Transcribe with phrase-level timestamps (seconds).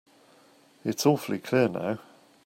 [0.83, 1.99] It's awfully clear now.